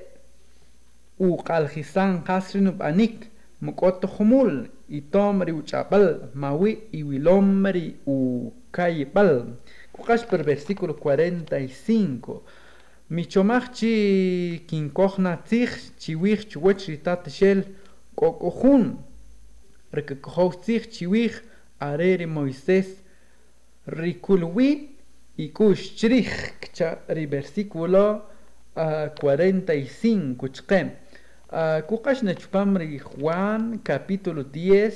وقلخيسان 1.18 2.25
خاصين 2.29 2.71
بانيك 2.71 3.29
مقوت 3.62 4.07
خمول 4.07 4.68
يتومري 4.90 5.53
وشابل 5.53 6.21
ماوي 6.35 6.79
يويلومري 6.94 7.94
وكايبل 8.07 9.55
وقاش 9.99 10.23
بالversículo 10.25 10.92
45 11.05 12.21
Michomaj 13.11 13.71
chi 13.73 14.61
quincojna 14.68 15.38
tzij 15.40 15.71
chiwij 15.97 16.42
chiwech 16.51 16.85
ritate 16.92 17.31
shel 17.31 17.62
kokojun. 18.14 18.99
Rekekojoj 19.97 20.59
tzij 20.61 20.83
chiwij 20.92 21.33
arere 21.81 22.27
Moisés 22.27 22.88
rikulwi 23.87 24.71
y 25.40 25.47
kushchrij 25.57 26.29
kcha 26.61 26.99
ri 27.09 27.25
versículo 27.27 28.05
uh, 28.77 29.09
45 29.16 30.51
chqem. 30.59 30.92
Uh, 31.49 31.81
Kuqashna 31.88 32.35
chupam 32.37 32.77
ri 32.77 33.01
Juan 33.01 33.81
capítulo 33.81 34.44
10 34.44 34.92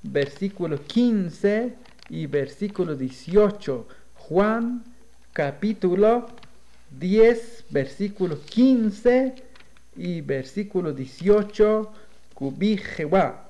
versículo 0.00 0.78
15 0.88 1.76
y 2.08 2.24
versículo 2.26 2.96
18. 2.96 3.84
Juan 4.14 4.80
capítulo 5.34 6.24
10, 6.98 7.64
versículo 7.70 8.38
15 8.40 9.34
y 9.96 10.20
versículo 10.20 10.92
18, 10.92 11.92
Kubi 12.34 12.76
Jehová. 12.76 13.44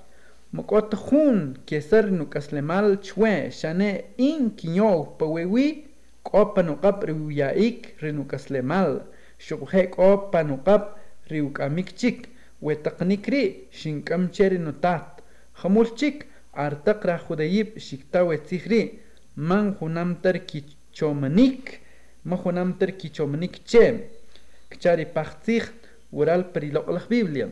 Mokotajun, 0.52 1.58
Kesar 1.66 2.12
Nukaslemal 2.12 3.00
Chwe, 3.00 3.50
Shane 3.50 4.04
In 4.18 4.50
Kinyo, 4.50 5.16
Pawewi, 5.18 5.86
Kopanukap 6.22 7.02
Riuyaik, 7.02 7.96
Renukaslemal, 8.00 9.02
Shokhe 9.36 9.90
Kopanukap 9.90 10.96
Riukamikchik, 11.28 12.28
Wetaknikri, 12.62 13.66
Shinkam 13.72 14.30
Cherinotat, 14.30 15.22
Hamulchik, 15.54 16.26
Artakra 16.56 17.18
Judayib, 17.18 17.76
Shiktawe 17.76 18.38
Tzihri, 18.38 19.00
Man 19.36 19.74
Hunamtar 19.80 20.38
Kichomanik, 20.46 21.80
ma 22.24 22.36
hunamtar 22.36 22.96
kichomanik 22.96 23.64
che 23.64 24.10
kchari 24.70 25.06
pachtsikh 25.06 25.72
wural 26.10 26.44
pari 26.52 26.70
loqlakh 26.70 27.08
biblia. 27.08 27.48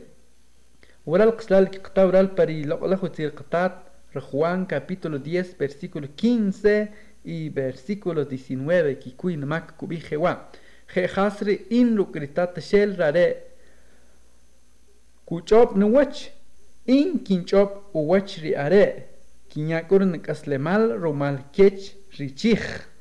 Wural 1.04 1.32
qslal 1.37 1.68
kiqta 1.70 2.06
wural 2.06 2.28
pari 2.37 2.64
loqlakh 2.64 3.02
utzir 3.02 3.30
qtat 3.35 3.74
Juan 4.14 4.66
capítulo 4.66 5.18
10 5.18 5.56
versículo 5.58 6.08
15 6.16 6.88
y 7.24 7.48
versículo 7.48 8.24
19 8.24 8.98
kikuy 8.98 9.37
namak 9.37 9.76
kubi 9.76 9.98
jewa 9.98 10.50
je 10.94 11.06
hasri 11.06 11.66
in 11.70 11.94
lukritat 11.96 12.61
shel 12.61 12.96
rare. 12.96 13.42
Kuchop 15.26 15.76
nuwach 15.76 16.30
in 16.87 17.24
kinchop 17.24 17.94
uwach 17.94 18.38
ri 18.42 18.54
are. 18.54 19.08
Kinyakur 19.48 20.04
nakaslemal 20.04 20.98
romal 21.00 21.38
kech 21.52 21.94
richich 22.18 22.91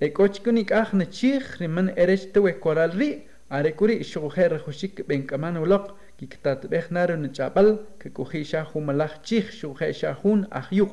ekochkunik 0.00 0.72
ah 0.72 0.88
nachich 0.92 1.58
riman 1.60 1.88
erech 2.02 2.32
tewe 2.32 2.52
koral 2.62 2.92
ri 3.00 3.10
are 3.50 3.70
kuri 3.72 4.02
shoger 4.02 4.52
khushik 4.64 5.04
ben 5.08 5.26
kaman 5.26 5.56
uloq 5.56 5.92
kiktat 6.18 6.60
bechnar 6.70 7.10
nachabal 7.18 7.68
ke 7.98 8.08
kuhi 8.16 8.44
shahu 8.44 8.80
malach 8.80 9.20
chich 9.22 9.50
shoge 9.60 9.92
shahun 10.00 10.46
ahyuk 10.50 10.92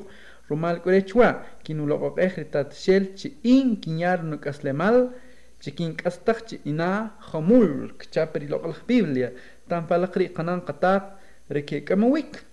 romal 0.50 0.76
kurechwa 0.84 1.28
kinuloq 1.64 2.18
echritat 2.18 2.74
shel 2.74 3.04
chi 3.16 3.28
in 3.44 3.76
kinyar 3.80 4.18
nakaslemal 4.30 5.12
chikin 5.60 5.96
kastach 5.96 6.40
chi 6.48 6.56
ina 6.66 7.12
khamul 7.30 7.92
kchapri 7.98 8.46
loqal 8.52 8.74
biblia 8.86 9.32
tan 9.68 9.86
falaqri 9.88 10.28
qanan 10.36 10.60
qatat 10.68 11.04
reke 11.48 11.84
kamawik 11.88 12.44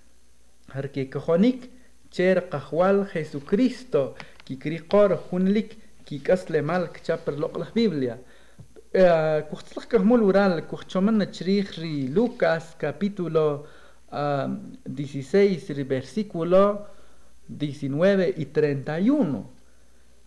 harke 0.74 1.02
kahonik 1.12 1.68
cher 2.10 2.48
qahwal 2.52 3.04
jesucristo 3.12 4.14
ki 4.44 4.54
kriqor 4.62 5.10
hunlik 5.28 5.70
كي 6.06 6.18
كاست 6.18 6.52
مالك 6.52 6.64
مال 6.64 6.92
كتشابر 6.92 7.34
لوق 7.34 7.58
البيبليا 7.58 8.18
كوخت 9.50 9.78
لك 9.78 9.84
كهمول 9.84 10.22
ورال 10.22 10.60
كوخت 10.60 10.90
شومن 10.90 11.30
تشريخ 11.30 11.78
ري 11.78 12.08
لوكاس 12.08 12.76
كابيتولو 12.78 13.66
16 14.12 15.74
ري 15.74 15.84
19 15.84 16.26
و 16.34 16.78
31 17.50 19.46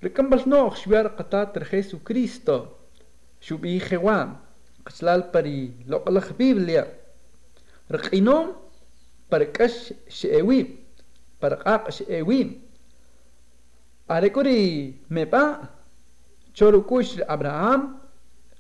لكم 0.03 0.29
بس 0.29 0.47
نو 0.47 0.69
خشبار 0.69 1.07
قطا 1.07 1.43
تر 1.43 1.73
يسوع 1.73 1.99
كريستو 2.07 2.65
شو 3.41 3.57
بي 3.57 3.79
خوان 3.79 4.35
قتلال 4.85 5.23
بري 5.33 5.71
لوق 5.87 6.09
البيبليا 6.09 6.87
رقينوم 7.91 8.53
بركش 9.31 9.93
شئوي 10.09 10.65
برقاق 11.41 11.89
شئوي 11.89 12.68
أريكوري 14.11 14.94
مبا 15.11 15.59
شوروكوش 16.54 17.20
أبراهام 17.20 17.94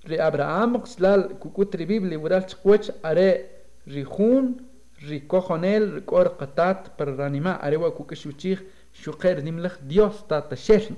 ري 0.08 0.20
أبراهام 0.20 0.76
قسلال 0.76 1.38
كوكوت 1.38 1.76
ريبيب 1.76 2.04
لي 2.04 2.16
ورال 2.16 2.46
تقوش 2.46 2.92
أري 3.04 3.44
ريخون 3.88 4.56
ريكوخونيل 5.08 5.94
ريكور 5.94 6.28
قطات 6.28 6.88
پر 6.98 7.08
رانيما 7.16 7.66
أري 7.66 7.76
وكوكشو 7.76 8.30
تشيخ 8.30 8.62
شوقير 8.92 9.40
نملخ 9.40 9.78
ديوس 9.82 10.26
تاتا 10.28 10.54
شيخ 10.54 10.88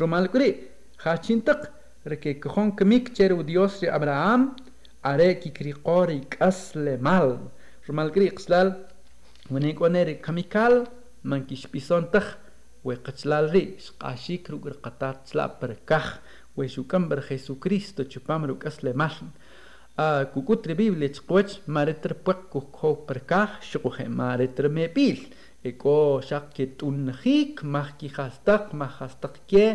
رومال 0.00 0.26
كوري 0.26 0.56
خاشين 0.98 1.44
تق 1.44 1.70
ركي 2.06 2.34
كخون 2.34 2.70
كميك 2.70 3.08
تشيرو 3.08 3.42
ديوس 3.42 3.84
ري 3.84 3.90
أبراهام 3.90 4.56
أري 5.06 5.34
كي 5.34 5.50
كري 5.50 5.72
قوري 5.72 6.18
كسل 6.30 7.00
مال 7.02 7.38
rumalgri 7.88 8.30
qslal 8.38 8.68
wanik 9.52 9.80
waneri 9.80 10.14
kamikal 10.26 10.74
man 11.22 11.44
kishpison 11.48 12.04
we 12.83 12.95
qachlal 13.05 13.45
ri 13.53 13.63
shqashik 13.85 14.49
rugur 14.51 14.75
qatat 14.83 15.17
tsla 15.25 15.45
per 15.59 15.71
kaj 15.89 16.07
we 16.55 16.67
shukam 16.67 17.09
ber 17.09 17.19
Jesucristo 17.27 18.01
chupam 18.11 18.45
ru 18.47 18.55
kasle 18.63 18.93
mal 18.93 19.15
a 19.97 20.25
kukutri 20.33 20.73
biblia 20.75 21.09
chqwach 21.09 21.53
maretr 21.67 22.13
puak 22.23 22.39
kukho 22.53 22.89
per 23.07 23.19
kaj 23.29 23.49
shuqhe 23.69 24.05
maretr 24.19 24.69
me 24.75 24.85
pil 24.95 25.19
eko 25.69 26.21
shaq 26.29 26.45
ke 26.55 26.65
tunjik 26.79 27.63
mah 27.63 27.89
ki 27.97 28.07
hastak 28.15 28.73
mah 28.79 28.93
hastak 28.99 29.35
ke 29.49 29.65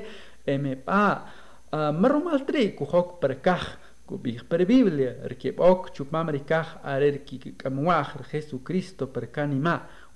eme 0.53 0.75
pa 0.87 1.05
marumal 2.01 2.41
tri 2.49 2.65
kuhok 2.79 3.09
per 3.21 3.33
kaj 3.47 3.65
kubih 4.07 4.45
per 4.49 4.65
Biblia 4.65 5.13
rkib 5.29 5.61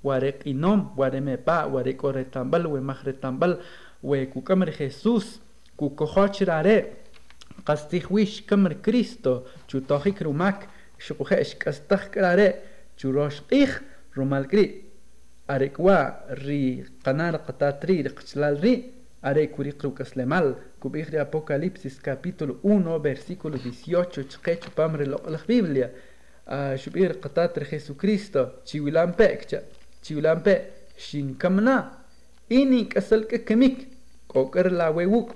warek 0.02 0.46
inom 0.46 0.92
wareme 0.96 1.36
pa 1.36 1.66
warek 1.66 2.04
oretambal 2.04 2.66
we 2.66 2.80
mahretambal 2.80 3.58
we 4.02 4.26
kukamr 4.26 4.70
Jesus 4.70 5.40
kukohochirare 5.76 6.96
qastihwish 7.64 8.46
kamr 8.46 8.82
Cristo 8.82 9.44
chutohik 9.66 10.20
rumak 10.20 10.68
shukuhesh 10.98 11.58
kastah 11.58 12.10
krare 12.10 12.48
churosh 12.96 13.42
qih 13.50 13.70
rumal 14.16 14.46
kri 14.46 14.84
arekwa 15.48 16.26
ri 16.44 16.84
qanar 17.02 17.42
qatatri 17.46 18.02
riqchlal 18.02 18.60
ri 18.60 18.98
Are 19.20 19.48
curicru 19.50 19.92
caslemal, 19.92 20.54
cubir 20.78 21.10
de 21.10 21.18
Apocalipsis 21.18 21.98
capítulo 21.98 22.60
1 22.62 23.00
versículo 23.00 23.56
18, 23.58 24.28
chquecho 24.28 24.70
pamre 24.70 25.06
lo 25.06 25.20
la 25.26 25.40
Biblia, 25.44 25.90
shubir 26.76 27.18
qatatre 27.18 27.64
Jesucristo, 27.64 28.62
chiwilampe, 28.64 29.26
chiwilampe, 30.02 30.70
shin 30.96 31.36
kamna, 31.36 32.04
ini 32.50 32.88
kasal 32.88 33.26
ke 33.26 33.44
kemik, 33.44 33.86
koker 34.28 34.70
la 34.70 34.90
wewuk, 34.90 35.34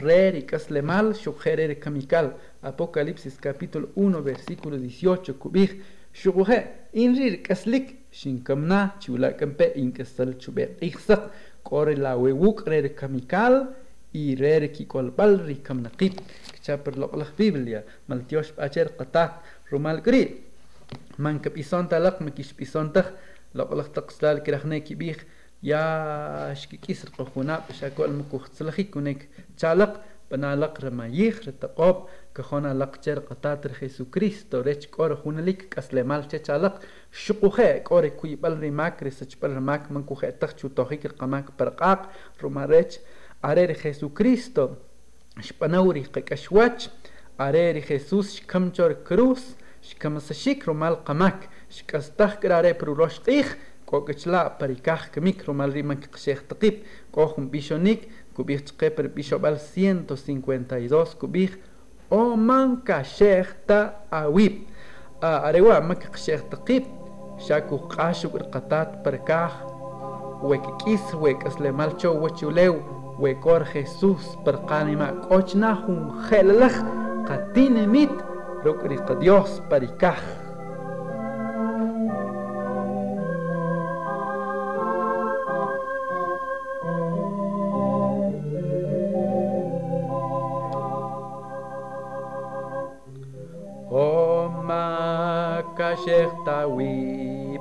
reri 0.00 0.42
caslemal, 0.46 1.14
shukhere 1.14 1.74
kamikal, 1.80 2.32
Apocalipsis 2.62 3.38
capítulo 3.38 3.88
1 3.94 4.20
versículo 4.22 4.76
18, 4.76 5.32
cubir, 5.38 5.76
shuguhe, 6.12 6.66
inrir 6.94 7.42
kaslik, 7.42 7.96
shin 8.10 8.42
kamna, 8.42 8.94
chiwilakampe, 9.00 9.72
in 9.76 9.92
kasal 9.92 10.34
chubet, 10.38 10.78
ihsak, 10.80 11.30
kore 11.66 11.96
la 11.96 12.16
wewuk 12.16 12.62
rer 12.66 12.94
kamikal 12.94 13.74
y 14.14 14.34
rer 14.36 14.70
kikolbal 14.72 15.40
ri 15.46 15.56
kam 15.66 15.82
naqib 15.82 16.14
kichaper 16.54 16.94
loqlaq 17.02 17.30
biblia 17.38 17.82
maltiosh 18.08 18.52
acher 18.66 18.88
qatat 18.98 19.32
rumal 19.70 19.98
kri 20.06 20.22
man 21.18 21.40
kap 21.40 21.56
ison 21.58 21.88
talaq 23.56 23.88
makish 23.88 23.96
ison 23.96 23.96
tak 23.96 24.06
loqlaq 24.12 24.40
taqstal 24.42 24.42
kirahne 24.44 24.80
kibih 24.80 25.16
ya 25.62 26.54
shkikis 26.54 27.04
qkhuna 27.16 27.60
bashakol 27.68 28.10
mkuxtslahi 28.10 28.84
kunek 28.90 29.28
chalaq 29.56 29.92
banalaq 30.30 30.74
ramayih 30.80 31.34
retaqob 31.46 32.08
كخونا 32.36 32.74
لقجر 32.74 33.18
قطات 33.18 33.66
خيسوكريستو 33.68 34.60
ريش 34.60 34.86
كور 34.86 35.14
هونليك 35.14 35.68
كسل 35.74 36.04
مال 36.04 36.28
تشالق 36.28 36.80
شقوخه 37.12 37.78
كور 37.78 38.08
كوي 38.08 38.36
بل 38.36 38.58
ريماك 38.58 39.02
ريسچ 39.02 39.36
بل 39.42 39.50
ريماك 39.50 39.92
من 39.92 40.02
كوخه 40.02 40.30
تخچو 40.30 40.68
توخيك 40.68 41.06
قماك 41.06 41.44
برقاق 41.58 42.10
روما 42.42 42.64
ريش 42.64 42.98
ارير 43.44 43.72
خيسوكريستو 43.74 44.68
شپنوري 45.40 46.02
قكشواتش 46.02 46.90
ارير 47.40 47.80
خيسوس 47.80 48.34
شكمجور 48.36 48.92
كروس. 48.92 49.56
شكمسشيك 49.82 50.68
رومال 50.68 51.04
قماك 51.04 51.48
prurox 52.78 53.20
q'ij 53.26 53.48
kok'chla 53.86 54.58
parikaj 54.58 55.10
kemik 55.14 55.44
rumal 55.46 55.70
riman 55.70 56.00
qxej 56.02 56.40
taqib 56.50 56.82
k'o 57.14 57.26
jun 57.32 57.46
bixonik 57.52 58.08
kub'ij 58.34 58.64
chqe 58.66 58.90
per 58.96 59.06
bixob'al 59.14 59.58
152 59.62 61.14
kub'ij 61.20 61.52
o 62.10 62.36
man 62.36 62.82
kaxej 62.86 63.46
ta 63.66 63.80
awib 64.10 64.66
arewa 65.22 65.80
ma 65.80 65.94
qxej 65.94 66.42
taqib 66.50 66.84
xa 67.38 67.60
kuq'ax 67.68 68.26
rqatat 68.42 68.90
parkaj 69.04 69.52
wek'k'is 70.42 71.04
wek'aslemal 71.22 71.94
cho 72.00 72.10
wachulew 72.22 72.74
wekor 73.22 73.62
Jesús 73.72 74.24
parqanima 74.44 75.08
k'ochna 75.24 75.70
jun 75.84 76.02
je'lalaj 76.26 76.76
qatinimit 77.28 78.14
ruk' 78.64 78.84
riqa 78.90 79.14
Dios 79.22 79.60
parikaj 79.70 80.45
weep. 96.76 97.60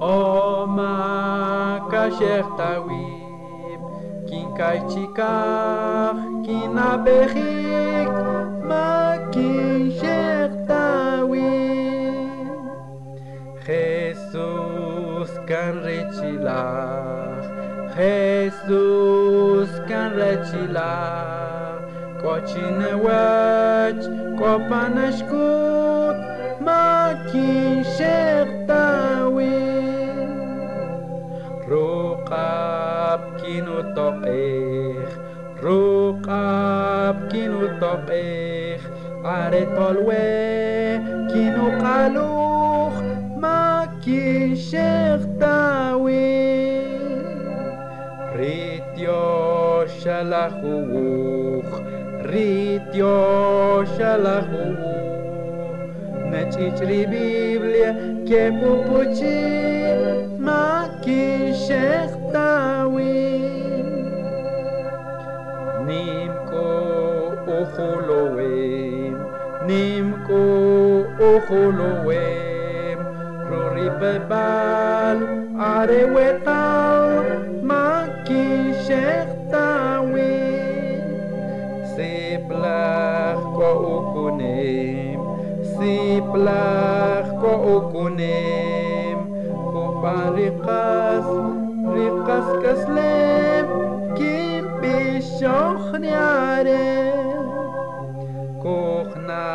oh 0.00 0.66
ma 0.66 1.88
kajerta, 1.90 2.70
weep. 2.86 3.80
Kin 4.28 4.46
kai 4.58 4.78
chikar, 4.90 6.14
kin 6.44 6.76
aberik, 6.90 8.10
maki 8.70 9.54
sherta 9.98 10.84
weep. 11.30 12.48
Jesus 13.64 15.30
kan 15.46 15.74
rechilach, 15.86 17.46
Jesus 17.96 19.70
kan 19.88 20.10
rechilach. 20.20 21.58
Kochine 22.22 22.92
wech, 23.04 24.02
kopaneshkut. 24.38 25.77
ماكي 27.07 27.83
شيخ 27.83 28.47
تاويل 28.67 30.29
رقاب 31.71 33.19
كينو 33.41 33.81
طقيخ 33.95 35.09
رقاب 35.63 37.27
كينو 37.31 37.67
طقيخ 37.81 38.81
عري 39.25 39.65
طلوي 39.65 40.97
كينو 41.33 41.65
قالوخ 41.83 42.95
ماكي 43.37 44.55
شيخ 44.55 45.21
تاويل 45.39 46.83
ريتيو 48.35 49.85
شلخوخ 49.87 51.81
ريتيو 52.21 53.85
شلخوخ 53.85 54.86
citri 56.50 57.06
Biblia 57.06 57.92
che 58.24 58.52
pupuci 58.60 59.40
ma 60.38 60.88
chi 61.00 61.52
shechtawi 61.52 63.16
nimko 65.86 66.66
ocholoem 67.58 69.16
nimko 69.68 70.42
ocholoem 71.30 72.98
ruri 73.50 73.88
bebal 74.00 75.18
arewetal 75.72 77.24
ma 77.62 77.86
ki 78.24 78.72
shechtawi 78.86 79.27
siplach 85.78 87.30
ko 87.38 87.52
ukunem 87.78 89.18
ko 89.70 89.82
parikas 90.02 91.28
rikas 91.94 92.48
kaslem 92.62 93.66
ki 94.18 94.34
bishokh 94.82 95.94
niare 96.02 96.90
kokhna 98.58 99.46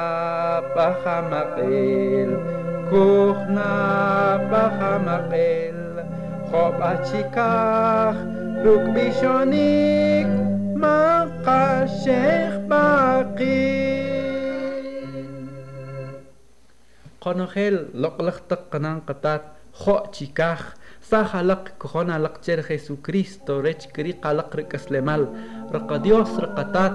pahamaqil 0.76 2.32
kokhna 2.88 3.72
pahamaqil 4.52 5.80
khob 6.48 6.80
achikakh 6.92 8.20
luk 8.64 8.84
bishonik 8.96 10.28
ma 10.82 11.28
qashekh 11.46 12.56
baqil 12.72 13.83
قنخيل 17.24 17.86
لقلقتق 17.94 18.60
قنان 18.72 19.00
قطات 19.00 19.42
خو 19.74 20.00
تشيكاخ 20.00 20.74
سا 21.02 21.24
خلق 21.24 21.68
كخونا 21.82 22.20
لقتر 22.20 22.62
خيسو 22.62 22.96
كريستو 22.96 23.60
ريتش 23.60 23.88
کری 23.88 24.12
قلق 24.12 24.56
رك 24.56 24.76
اسلمال 24.76 25.28
رقطات 25.74 26.94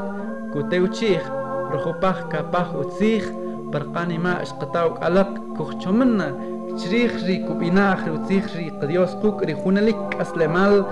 كوتيوتشيخ 0.53 1.31
رخوبخ 1.73 2.29
كاباخ 2.29 2.75
وتسيخ 2.75 3.31
برقانی 3.73 4.19
ما 4.19 4.43
اشقطاو 4.43 4.89
قلق 4.89 5.39
كوخشمنا 5.57 6.29
شريخ 6.85 7.25
ری 7.25 7.47
كوبينا 7.47 7.93
اخر 7.93 8.11
وتسيخ 8.11 8.57
ري 8.57 8.71
قديوس 8.71 9.11
قوك 9.11 9.43
ري 9.43 9.55
خونالك 9.55 10.17
اسلمال 10.21 10.85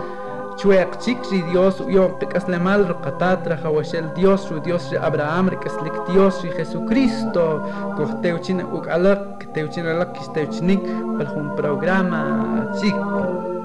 Chuek 0.56 0.96
chikri 1.04 1.44
Dios 1.52 1.80
uyom 1.84 2.16
tekaslemal 2.16 2.88
rokatat 2.88 3.44
rahawashel 3.44 4.08
Dios 4.16 4.48
su 4.48 4.56
Dios 4.60 4.88
de 4.90 4.96
Abraham 4.96 5.48
rekaslik 5.52 5.92
Dios 6.08 6.40
y 6.44 6.50
Jesucristo 6.56 7.60
kohteuchin 7.96 8.64
ukalak 8.64 9.52
teuchin 9.52 9.86
alak 9.86 10.16
kisteuchinik 10.16 10.80
para 11.18 11.32
un 11.32 11.56
programa 11.56 12.72
chico. 12.80 13.55